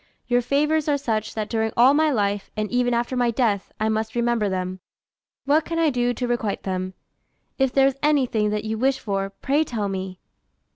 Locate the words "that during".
1.35-1.71